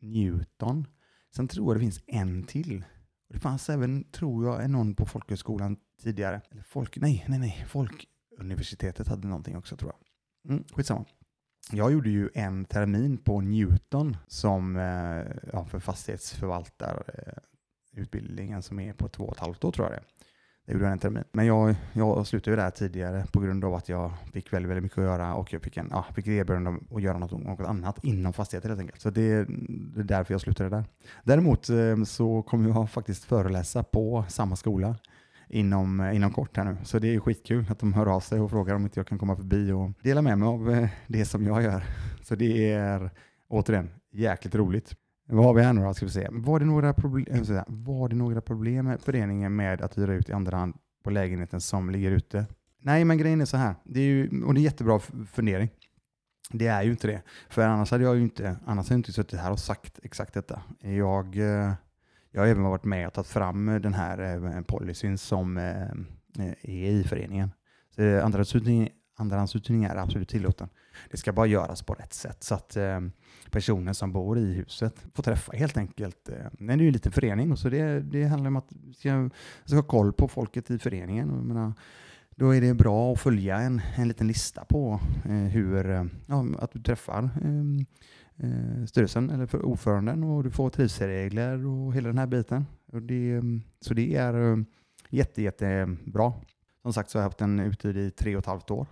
[0.00, 0.86] Newton,
[1.34, 2.84] sen tror jag det finns en till.
[3.28, 6.40] Det fanns även, tror jag, någon på folkhögskolan tidigare.
[6.50, 9.98] Eller folk, nej, nej, nej, folk, universitetet hade någonting också tror jag.
[10.52, 11.04] Mm, skitsamma.
[11.70, 19.08] Jag gjorde ju en termin på Newton som eh, ja, för fastighetsförvaltarutbildningen som är på
[19.08, 20.02] två och ett halvt år tror jag det
[20.64, 21.24] Jag gjorde en termin.
[21.32, 24.82] Men jag, jag slutade ju där tidigare på grund av att jag fick väldigt, väldigt
[24.82, 27.66] mycket att göra och jag fick, en, ja, fick erbjudande om att göra något, något
[27.66, 29.00] annat inom fastigheter helt enkelt.
[29.00, 29.44] Så det,
[29.94, 30.84] det är därför jag slutade där.
[31.24, 34.96] Däremot eh, så kommer jag faktiskt föreläsa på samma skola
[35.52, 36.76] inom, eh, inom kort här nu.
[36.84, 39.18] Så det är skitkul att de hör av sig och frågar om inte jag kan
[39.18, 41.84] komma förbi och dela med mig av eh, det som jag gör.
[42.22, 43.10] Så det är
[43.48, 44.96] återigen jäkligt roligt.
[45.28, 45.94] Vad har vi här nu då?
[45.94, 46.28] Ska vi se.
[46.30, 50.14] Var, det några problem, eh, säga, var det några problem med föreningen med att hyra
[50.14, 52.46] ut i andra hand på lägenheten som ligger ute?
[52.80, 53.74] Nej, men grejen är så här.
[53.84, 54.98] Det är ju, och det är jättebra
[55.32, 55.68] fundering.
[56.50, 57.22] Det är ju inte det.
[57.48, 60.34] För annars hade jag ju inte, annars hade jag inte suttit här och sagt exakt
[60.34, 60.62] detta.
[60.80, 61.72] Jag, eh,
[62.32, 65.82] jag har även varit med och tagit fram den här eh, policyn som eh,
[66.38, 67.50] eh, är i föreningen.
[67.96, 70.68] Så andrahandsuthyrning, andrahandsuthyrning är absolut tillåten.
[71.10, 72.76] Det ska bara göras på rätt sätt så att
[73.50, 76.24] personen som bor i huset får träffa helt enkelt.
[76.24, 79.30] Det är ju en liten förening och så det, det handlar om att vi ska,
[79.64, 81.28] ska ha koll på folket i föreningen.
[81.28, 81.72] Jag menar,
[82.36, 86.72] då är det bra att följa en, en liten lista på eh, hur, ja, att
[86.72, 87.86] du träffar eh,
[88.38, 92.66] eh, styrelsen eller för ordföranden och du får trivselregler och hela den här biten.
[92.92, 94.58] Och det, mm, så det är eh,
[95.10, 96.26] jätte, jättebra.
[96.26, 96.38] Mm,
[96.82, 98.86] som sagt så har jag haft den ute i tre och ett halvt år.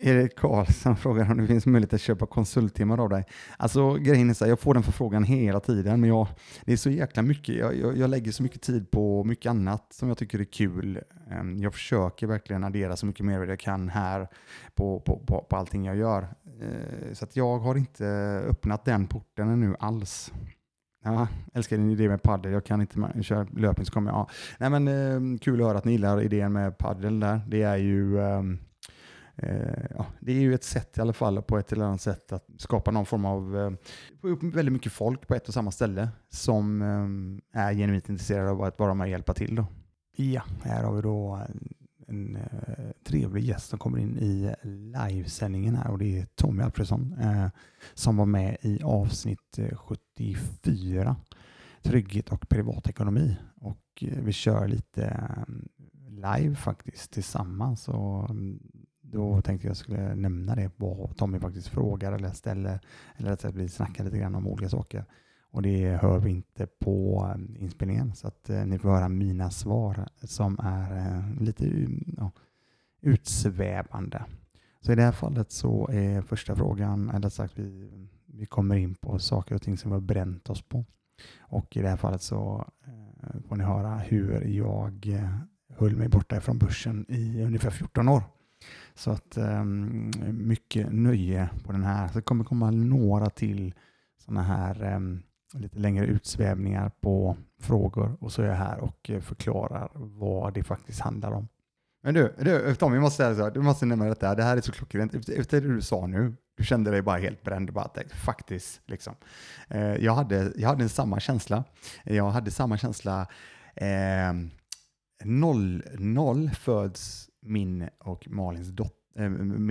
[0.00, 3.24] Erik Karlsson frågar om det finns möjlighet att köpa konsulttimmar av dig.
[3.56, 6.28] Alltså grejen är så här, jag får den förfrågan hela tiden, men jag,
[6.64, 7.54] det är så jäkla mycket.
[7.54, 11.00] Jag, jag, jag, lägger så mycket tid på mycket annat som jag tycker är kul.
[11.30, 14.28] Ehm, jag försöker verkligen addera så mycket mer jag kan här
[14.74, 16.28] på, på, på, på allting jag gör.
[16.60, 18.06] Eh, så att jag har inte
[18.48, 20.32] öppnat den porten ännu alls.
[21.04, 22.52] Ja, älskar din idé med paddel.
[22.52, 24.18] Jag kan inte köra löpning så kommer jag.
[24.18, 24.28] Ja.
[24.58, 27.40] Nej, men, eh, kul att höra att ni gillar idén med paddel där.
[27.48, 28.58] Det är ju ehm,
[29.38, 32.32] Eh, ja, det är ju ett sätt i alla fall på ett eller annat sätt
[32.32, 33.70] att skapa någon form av, eh,
[34.20, 36.82] få upp väldigt mycket folk på ett och samma ställe som
[37.52, 39.54] eh, är genuint intresserade av att vara med och hjälpa till.
[39.54, 39.66] Då.
[40.16, 41.42] Ja, här har vi då
[42.06, 47.16] en, eh, trevlig gäst som kommer in i livesändningen här och det är Tommy Alfredsson
[47.20, 47.48] eh,
[47.94, 51.16] som var med i avsnitt eh, 74
[51.82, 55.54] Trygghet och privatekonomi och eh, vi kör lite eh,
[56.08, 58.60] live faktiskt tillsammans och mm,
[59.00, 62.80] då tänkte jag skulle nämna det, vad Tommy faktiskt frågar eller ställer,
[63.16, 65.04] eller att vi snackar lite grann om olika saker.
[65.56, 69.50] Och det hör vi inte på eh, inspelningen, så att eh, ni får höra mina
[69.50, 72.30] svar eh, som är eh, lite mm, ja,
[73.00, 74.24] utsvävande.
[74.80, 77.90] Så i det här fallet så är första frågan, eller sagt vi,
[78.26, 80.84] vi kommer in på saker och ting som vi har bränt oss på.
[81.38, 85.38] Och i det här fallet så eh, får ni höra hur jag eh,
[85.76, 88.22] höll mig borta från börsen i ungefär 14 år.
[88.94, 92.08] Så att um, mycket nöje på den här.
[92.08, 93.74] Så det kommer komma några till
[94.18, 99.20] sådana här um, lite längre utsvävningar på frågor och så är jag här och eh,
[99.20, 101.48] förklarar vad det faktiskt handlar om.
[102.02, 104.34] Men du, du Tom, jag måste säga så, du måste nämna detta.
[104.34, 105.28] Det här är så klockrent.
[105.28, 107.72] Efter det du sa nu, du kände dig bara helt bränd.
[107.72, 109.14] Bara att, faktiskt, liksom.
[109.68, 111.64] Eh, jag, hade, jag hade samma känsla.
[112.04, 113.26] Jag hade samma känsla.
[113.74, 114.32] Eh,
[115.24, 119.30] 00 föds min och Malins dot eh, äh,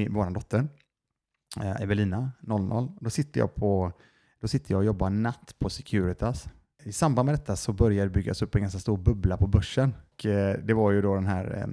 [0.09, 0.67] vår dotter,
[1.61, 2.91] eh, Evelina, 00.
[2.99, 3.91] Då sitter, jag på,
[4.41, 6.49] då sitter jag och jobbar natt på Securitas.
[6.83, 9.95] I samband med detta så började det byggas upp en ganska stor bubbla på börsen.
[10.13, 11.67] Och, eh, det var ju då den här,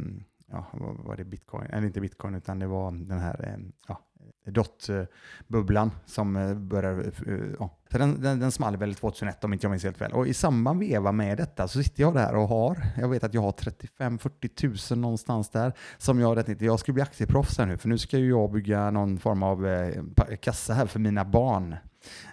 [0.46, 0.66] ja,
[1.04, 1.66] var det bitcoin?
[1.66, 4.00] Eller inte bitcoin, utan det var den här ja,
[4.44, 7.02] dot-bubblan som eh, började...
[7.04, 7.78] Eh, ja.
[7.90, 10.12] Så den, den, den small väl 2001 om inte jag minns helt väl.
[10.12, 13.34] Och i samband veva med detta så sitter jag där och har, jag vet att
[13.34, 17.66] jag har 35-40 tusen någonstans där som jag rätt inte, jag ska bli aktieproffs här
[17.66, 21.24] nu för nu ska ju jag bygga någon form av eh, kassa här för mina
[21.24, 21.76] barn.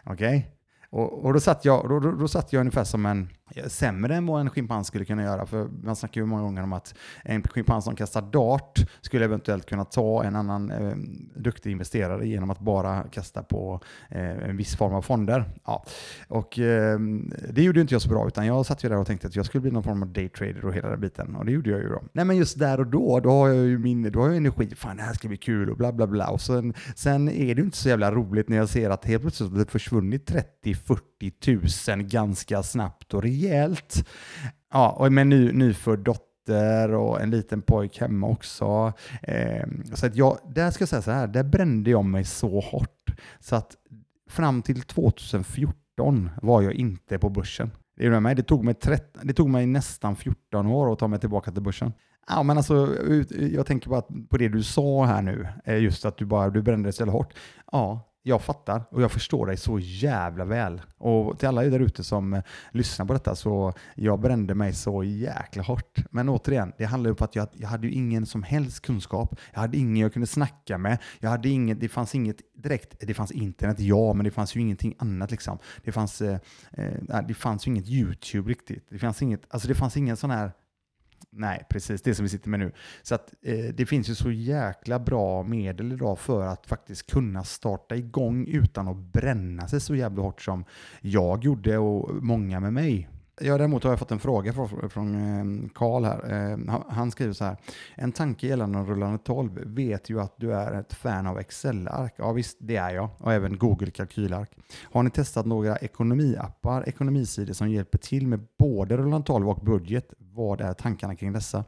[0.04, 0.38] Okej?
[0.38, 0.44] Okay?
[0.92, 3.30] Och, och, då, satt jag, då, då, då satt jag ungefär som en,
[3.68, 5.46] sämre än vad en schimpans skulle kunna göra.
[5.46, 9.66] För man snackar ju många gånger om att en schimpans som kastar dart skulle eventuellt
[9.66, 10.94] kunna ta en annan eh,
[11.36, 15.46] duktig investerare genom att bara kasta på eh, en viss form av fonder.
[15.66, 15.86] Ja.
[16.28, 17.00] Och eh,
[17.50, 19.46] det gjorde inte jag så bra, utan jag satt ju där och tänkte att jag
[19.46, 21.36] skulle bli någon form av daytrader och hela den biten.
[21.36, 22.04] Och det gjorde jag ju då.
[22.14, 24.76] Nej men just där och då, då har jag ju min, då har jag energi,
[24.76, 26.30] fan det här ska bli kul och bla bla bla.
[26.30, 29.22] Och sen, sen är det ju inte så jävla roligt när jag ser att helt
[29.22, 30.32] plötsligt har det försvunnit
[30.64, 31.00] 30-40
[31.88, 34.08] 000 ganska snabbt och rejält.
[34.74, 38.94] Ja, och med ny, nyfödd dotter och en liten pojk hemma också.
[39.22, 42.60] Eh, så att jag, där ska jag säga så här, där brände jag mig så
[42.60, 43.76] hårt så att
[44.30, 47.72] fram till 2014 var jag inte på börsen.
[47.98, 48.34] Det.
[48.34, 51.62] Det, tog mig 13, det tog mig nästan 14 år att ta mig tillbaka till
[51.62, 51.94] börsen.
[52.28, 52.96] Ja, men alltså,
[53.30, 56.62] jag tänker bara på det du sa här nu, eh, just att du bara du
[56.62, 57.34] brände dig så hårt.
[57.72, 60.82] Ja, jag fattar och jag förstår dig så jävla väl.
[60.98, 64.74] Och till alla er där ute som eh, lyssnar på detta så jag brände mig
[64.74, 66.00] så jäkla hårt.
[66.12, 69.36] Men återigen, det handlar ju om att jag, jag hade ju ingen som helst kunskap.
[69.54, 70.98] Jag hade ingen jag kunde snacka med.
[71.20, 74.62] Jag hade inget, det fanns inget direkt, det fanns internet, ja, men det fanns ju
[74.62, 75.58] ingenting annat liksom.
[75.84, 76.40] Det fanns, eh,
[76.72, 78.88] eh det fanns ju inget YouTube riktigt.
[78.90, 80.52] Det fanns inget, alltså det fanns ingen sån här
[81.30, 82.02] Nej, precis.
[82.02, 82.72] Det som vi sitter med nu.
[83.02, 87.44] Så att eh, det finns ju så jäkla bra medel idag för att faktiskt kunna
[87.44, 90.66] starta igång utan att bränna sig så jävla hårt som
[91.02, 93.10] jag gjorde och många med mig.
[93.42, 94.54] Ja, däremot har jag fått en fråga
[94.90, 96.52] från eh, Karl här.
[96.52, 97.58] Eh, han skriver så här.
[97.96, 99.60] En tanke gällande rullande 12.
[99.66, 102.14] Vet ju att du är ett fan av Excel-ark.
[102.16, 103.10] Ja visst, det är jag.
[103.18, 104.52] Och även Google kalkylark.
[104.84, 110.14] Har ni testat några ekonomiappar, ekonomisidor som hjälper till med både rullande 12 och budget?
[110.18, 111.64] Vad är tankarna kring dessa?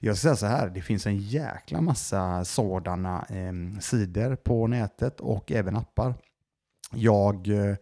[0.00, 0.68] Jag ska säga så här.
[0.68, 6.14] Det finns en jäkla massa sådana eh, sidor på nätet och även appar.
[6.94, 7.76] Jag eh,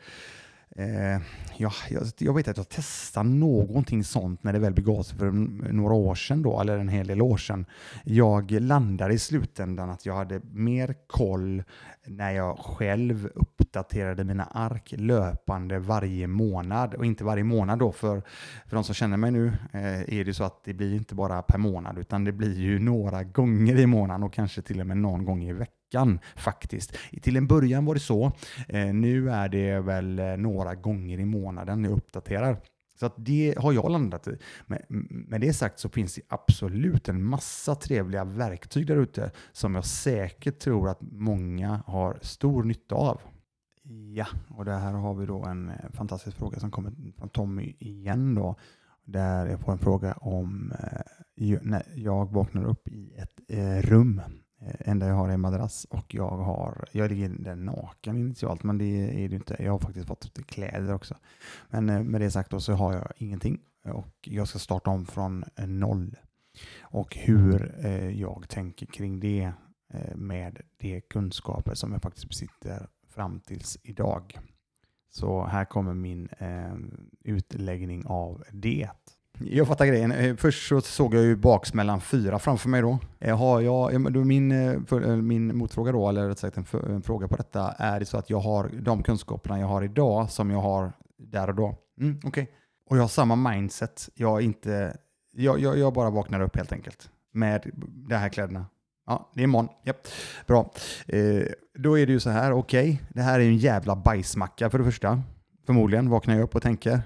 [0.76, 1.20] Eh,
[1.56, 5.30] ja, jag, jag, vet att jag testade någonting sånt när det väl begav sig för
[5.72, 7.66] några år sedan, då, eller en hel del år sedan.
[8.04, 11.62] Jag landade i slutändan att jag hade mer koll
[12.06, 16.94] när jag själv uppdaterade mina ark löpande varje månad.
[16.94, 18.22] Och inte varje månad då, för,
[18.66, 21.42] för de som känner mig nu eh, är det så att det blir inte bara
[21.42, 24.96] per månad, utan det blir ju några gånger i månaden och kanske till och med
[24.96, 26.96] någon gång i veckan faktiskt.
[27.22, 28.32] Till en början var det så.
[28.68, 32.56] Eh, nu är det väl eh, några gånger i månaden jag uppdaterar.
[33.02, 34.38] Så att det har jag landat i.
[34.66, 34.84] Med,
[35.28, 39.84] med det sagt så finns det absolut en massa trevliga verktyg där ute som jag
[39.84, 43.20] säkert tror att många har stor nytta av.
[44.14, 47.76] Ja, och det här har vi då en eh, fantastisk fråga som kommer från Tommy
[47.78, 48.56] igen då.
[49.04, 50.72] Där jag får en fråga om
[51.36, 54.20] eh, när jag vaknar upp i ett eh, rum
[54.66, 58.62] Eh, enda jag har är en madrass och jag har, jag ligger där naken initialt,
[58.62, 59.56] men det är det inte.
[59.58, 61.16] Jag har faktiskt fått kläder också.
[61.70, 65.06] Men eh, med det sagt då så har jag ingenting och jag ska starta om
[65.06, 66.16] från eh, noll.
[66.80, 69.52] Och hur jag tänker kring det
[70.14, 74.38] med de kunskaper som jag faktiskt besitter fram tills idag.
[75.10, 76.28] Så här kommer min
[77.24, 78.88] utläggning av det.
[79.38, 80.12] Jag fattar grejen.
[80.12, 82.98] Eh, först så såg jag ju baksmällan fyra framför mig då.
[83.20, 87.36] Eh, har jag, min, eh, min motfråga då, eller rätt sagt en, en, fråga på
[87.36, 90.92] detta, är det så att jag har de kunskaperna jag har idag som jag har
[91.18, 91.74] där och då?
[92.00, 92.28] Mm, Okej.
[92.28, 92.46] Okay.
[92.90, 94.08] Och jag har samma mindset.
[94.14, 94.96] Jag, inte,
[95.32, 97.70] jag, jag, jag bara vaknar upp helt enkelt med
[98.08, 98.66] de här kläderna.
[99.06, 99.68] Ja, det är imorgon.
[99.84, 100.08] Japp.
[100.46, 100.70] Bra.
[101.06, 101.42] Eh,
[101.78, 104.70] då är det ju så här, okej, okay, det här är ju en jävla bajsmacka
[104.70, 105.22] för det första.
[105.66, 107.02] Förmodligen vaknar jag upp och tänker.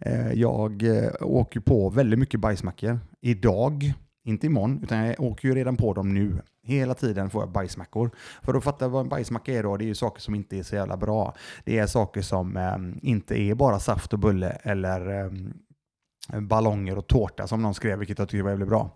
[0.00, 3.92] Eh, jag eh, åker på väldigt mycket bajsmackor idag,
[4.24, 6.42] inte imorgon, utan jag åker ju redan på dem nu.
[6.64, 8.10] Hela tiden får jag bajsmackor.
[8.42, 10.62] För att fatta vad en bajsmacka är då, det är ju saker som inte är
[10.62, 11.34] så jävla bra.
[11.64, 17.06] Det är saker som eh, inte är bara saft och bulle eller eh, ballonger och
[17.06, 18.90] tårta som någon skrev, vilket jag tycker var väldigt bra.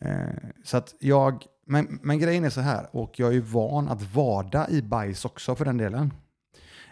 [0.00, 4.14] Eh, så att jag, men, men grejen är så här, och jag är van att
[4.14, 6.12] vada i bajs också för den delen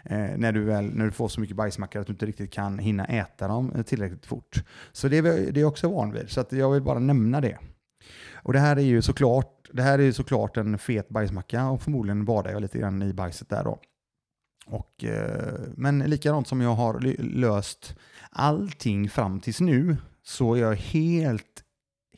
[0.09, 2.79] Eh, när, du väl, när du får så mycket bajsmackor att du inte riktigt kan
[2.79, 4.63] hinna äta dem eh, tillräckligt fort.
[4.91, 7.41] Så det är, det är jag också van vid, så att jag vill bara nämna
[7.41, 7.57] det.
[8.33, 12.25] Och det här är ju såklart, det här är såklart en fet bajsmacka och förmodligen
[12.25, 13.79] badar jag lite grann i bajset där då.
[14.67, 17.95] Och, eh, men likadant som jag har löst
[18.29, 21.63] allting fram tills nu så är jag helt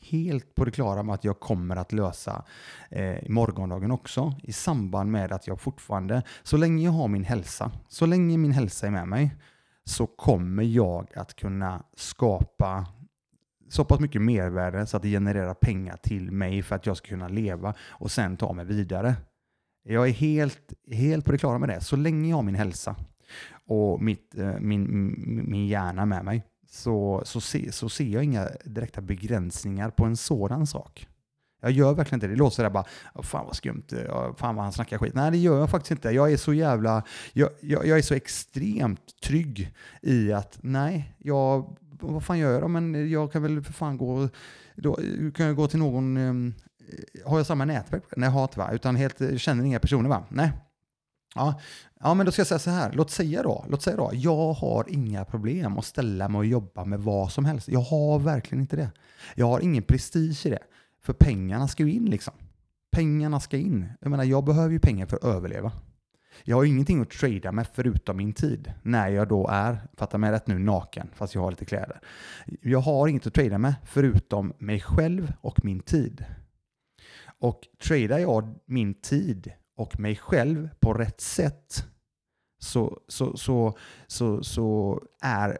[0.00, 2.44] helt på det klara med att jag kommer att lösa
[2.90, 7.70] eh, morgondagen också i samband med att jag fortfarande, så länge jag har min hälsa,
[7.88, 9.36] så länge min hälsa är med mig,
[9.84, 12.86] så kommer jag att kunna skapa
[13.68, 17.08] så pass mycket mervärde så att det genererar pengar till mig för att jag ska
[17.08, 19.14] kunna leva och sen ta mig vidare.
[19.82, 21.80] Jag är helt, helt på det klara med det.
[21.80, 22.96] Så länge jag har min hälsa
[23.66, 25.14] och mitt, eh, min,
[25.50, 30.16] min hjärna med mig så, så, se, så ser jag inga direkta begränsningar på en
[30.16, 31.06] sådan sak.
[31.60, 32.32] Jag gör verkligen inte det.
[32.32, 32.84] Det låter sådär bara,
[33.22, 33.86] fan vad skumt,
[34.36, 35.14] fan vad han snackar skit.
[35.14, 36.10] Nej, det gör jag faktiskt inte.
[36.10, 37.02] Jag är så jävla,
[37.32, 42.62] jag, jag, jag är så extremt trygg i att nej, jag, vad fan gör jag
[42.62, 42.68] då?
[42.68, 44.28] Men jag kan väl för fan gå,
[44.74, 44.98] då
[45.34, 46.54] kan jag gå till någon, um,
[47.24, 48.04] har jag samma nätverk?
[48.16, 48.70] Nej, jag har inte va?
[48.72, 50.24] Utan helt, eh, känner inga personer va?
[50.28, 50.52] Nej,
[51.34, 51.60] Ja,
[52.00, 52.92] ja, men då ska jag säga så här.
[52.92, 56.84] Låt säga då, låt säga då, jag har inga problem att ställa mig och jobba
[56.84, 57.68] med vad som helst.
[57.68, 58.90] Jag har verkligen inte det.
[59.34, 60.62] Jag har ingen prestige i det.
[61.02, 62.34] För pengarna ska ju in liksom.
[62.92, 63.92] Pengarna ska in.
[64.00, 65.72] Jag menar, jag behöver ju pengar för att överleva.
[66.44, 68.72] Jag har ingenting att trada med förutom min tid.
[68.82, 72.00] När jag då är, fatta mig rätt nu, naken, fast jag har lite kläder.
[72.60, 76.24] Jag har inget att trada med förutom mig själv och min tid.
[77.38, 81.84] Och tradar jag min tid och mig själv på rätt sätt
[82.58, 85.58] så, så, så, så, så är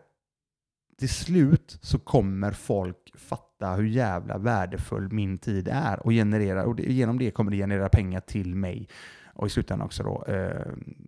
[0.99, 6.81] till slut så kommer folk fatta hur jävla värdefull min tid är och generera, och
[6.81, 8.89] genom det kommer det generera pengar till mig
[9.35, 10.67] och i slutändan också då eh,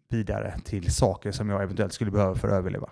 [0.08, 2.90] vidare till saker som jag eventuellt skulle behöva för att överleva.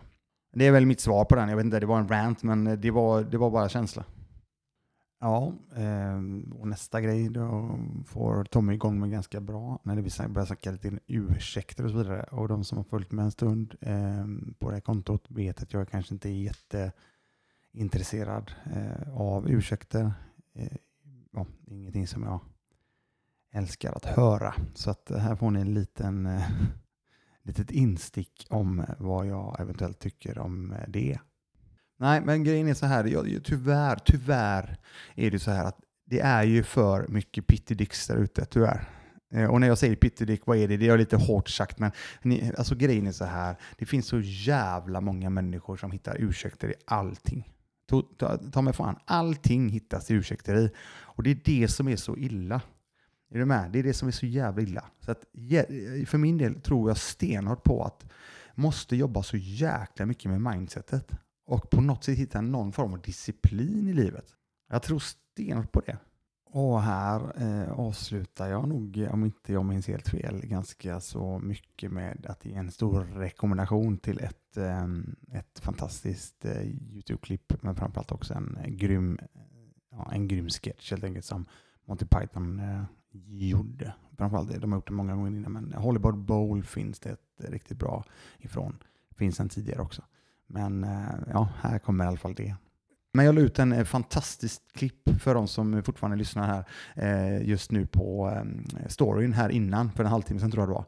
[0.52, 1.48] Det är väl mitt svar på den.
[1.48, 4.04] Jag vet inte, det var en rant, men det var, det var bara känsla.
[5.22, 6.16] Ja, eh,
[6.61, 10.98] och nästa grej då får Tommy igång med ganska bra när det börjar snacka lite
[11.06, 12.22] ursäkter och så vidare.
[12.22, 14.26] Och de som har följt med en stund eh,
[14.59, 16.52] på det här kontot vet att jag kanske inte är
[17.72, 20.12] jätteintresserad eh, av ursäkter.
[20.54, 20.76] Eh,
[21.33, 22.40] ja, ingenting som jag
[23.52, 24.54] älskar att höra.
[24.74, 26.50] Så att här får ni en liten eh,
[27.42, 31.18] litet instick om vad jag eventuellt tycker om det.
[32.01, 34.79] Nej, men grejen är så här, jag, tyvärr, tyvärr
[35.15, 38.89] är det så här att det är ju för mycket pittedicks där ute, tyvärr.
[39.33, 40.77] Eh, och när jag säger pittedick, vad är det?
[40.77, 41.91] Det är lite hårt sagt, men
[42.23, 46.71] ni, alltså grejen är så här, det finns så jävla många människor som hittar ursäkter
[46.71, 47.53] i allting.
[47.89, 50.71] Ta, ta, ta mig fan, allting hittas i ursäkter i.
[50.91, 52.63] Och det är det som är så illa.
[53.31, 53.71] Är du med?
[53.73, 54.85] Det är det som är så jävla illa.
[55.01, 55.25] Så att,
[56.07, 58.07] för min del tror jag stenhårt på att
[58.55, 61.13] måste jobba så jäkla mycket med mindsetet
[61.51, 64.37] och på något sätt hitta någon form av disciplin i livet.
[64.69, 65.99] Jag tror stenhårt på det.
[66.45, 71.93] Och här eh, avslutar jag nog, om inte jag minns helt fel, ganska så mycket
[71.93, 74.85] med att ge en stor rekommendation till ett, eh,
[75.33, 79.41] ett fantastiskt eh, YouTube-klipp, men framförallt också en eh, grym, eh,
[79.91, 81.47] ja, en grym sketch helt enkelt som
[81.85, 82.83] Monty Python eh,
[83.27, 83.95] gjorde.
[84.17, 87.79] Framförallt, de har gjort det många gånger innan, men Hollywood Bowl finns det ett riktigt
[87.79, 88.05] bra
[88.39, 88.77] ifrån.
[89.11, 90.03] Finns sen tidigare också.
[90.53, 92.55] Men eh, ja, här kommer i alla fall det.
[93.15, 96.65] Men jag la ut en eh, fantastiskt fantastisk klipp för de som fortfarande lyssnar här
[96.95, 98.37] eh, just nu på
[98.89, 100.85] storyn här innan, för en halvtimme sedan tror jag det var.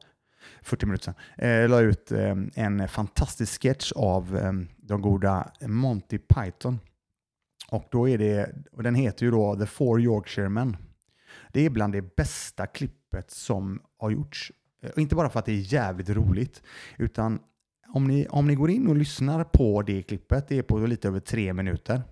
[0.62, 1.14] 40 minuter sedan.
[1.36, 2.12] Jag la ut
[2.54, 4.38] en fantastisk sketch av
[4.76, 6.78] de goda Monty Python.
[7.70, 10.76] Och, då är det, och den heter ju då The Four Yorkshiremen.
[11.52, 14.52] Det är bland det bästa klippet som har gjorts.
[14.94, 16.62] Och inte bara för att det är jävligt roligt,
[16.98, 17.40] utan
[17.94, 21.08] om ni, om ni går in och lyssnar på det klippet, det är på lite
[21.08, 22.02] över tre minuter.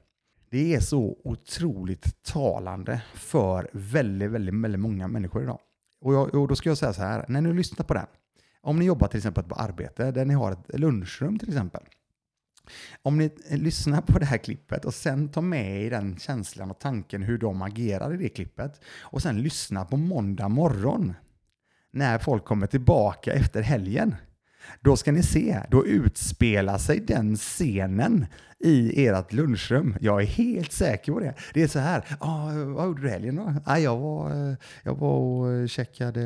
[0.51, 5.59] Det är så otroligt talande för väldigt, väldigt, väldigt många människor idag.
[6.01, 8.07] Och, jag, och då ska jag säga så här, när ni lyssnar på den,
[8.61, 11.83] om ni jobbar till exempel på arbete där ni har ett lunchrum till exempel.
[13.03, 16.79] Om ni lyssnar på det här klippet och sen tar med er den känslan och
[16.79, 21.15] tanken hur de agerar i det klippet och sen lyssnar på måndag morgon
[21.91, 24.15] när folk kommer tillbaka efter helgen
[24.81, 28.27] då ska ni se, då utspelar sig den scenen
[28.61, 29.97] i ert lunchrum.
[30.01, 31.35] Jag är helt säker på det.
[31.55, 33.55] Det är så här, ah, vad gjorde du i helgen då?
[33.65, 36.23] Ah, jag, var, eh, jag var och eh, checkade,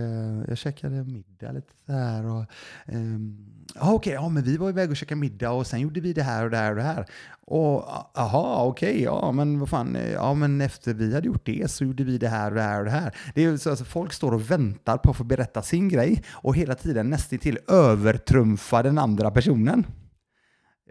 [0.48, 2.26] jag checkade middag lite så här.
[2.26, 2.44] Och,
[2.86, 6.00] um, ah, Okej, okay, ja, men vi var iväg och käkade middag och sen gjorde
[6.00, 7.06] vi det här och det här och det här.
[7.46, 11.46] Och aha, okej, okay, ja men vad fan, eh, ja men efter vi hade gjort
[11.46, 13.16] det så gjorde vi det här och det här och det här.
[13.34, 16.56] Det är så alltså, folk står och väntar på att få berätta sin grej och
[16.56, 19.86] hela tiden nästan till övertrumfa den andra personen.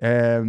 [0.01, 0.43] Eh,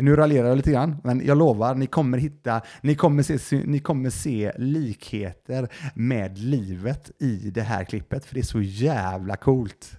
[0.00, 3.78] nu raljerar jag lite grann, men jag lovar, ni kommer hitta, ni kommer, se, ni
[3.78, 9.98] kommer se likheter med livet i det här klippet, för det är så jävla coolt.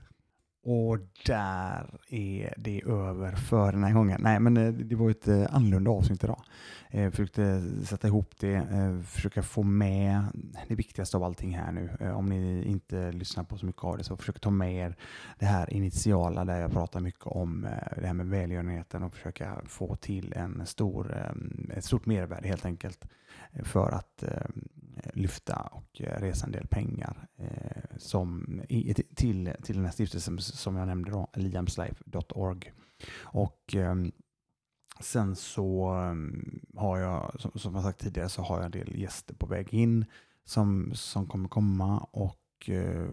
[0.66, 4.22] Och där är det över för den här gången.
[4.22, 6.44] Nej, men eh, det var ett eh, annorlunda avsnitt idag.
[6.92, 8.68] Jag försökte sätta ihop det,
[9.08, 10.24] försöka få med
[10.68, 12.12] det viktigaste av allting här nu.
[12.12, 14.96] Om ni inte lyssnar på så mycket av det så försök ta med er
[15.40, 19.96] det här initiala där jag pratar mycket om det här med välgörenheten och försöka få
[19.96, 21.34] till en stor,
[21.78, 23.06] ett stort mervärde helt enkelt
[23.64, 24.24] för att
[25.14, 27.28] lyfta och resa en del pengar
[27.98, 28.62] som,
[29.16, 32.74] till, till den här stiftelsen som jag nämnde då, liamslife.org.
[33.22, 34.12] Och ehm,
[35.00, 39.00] sen så ehm, har jag, som, som jag sagt tidigare, så har jag en del
[39.00, 40.06] gäster på väg in
[40.46, 43.10] som, som kommer komma och eh,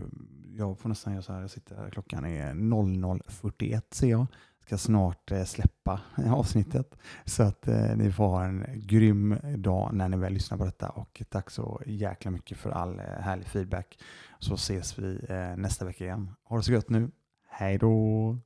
[0.57, 4.27] jag får nästan göra så här, jag sitter här, klockan är 00.41 ser jag
[4.71, 6.99] ska snart eh, släppa avsnittet.
[7.25, 10.89] Så att eh, ni får ha en grym dag när ni väl lyssnar på detta
[10.89, 13.99] och tack så jäkla mycket för all eh, härlig feedback.
[14.39, 15.21] Så ses vi
[15.57, 16.31] nästa vecka igen.
[16.45, 17.11] Ha det så gött nu.
[17.49, 18.39] Hej då!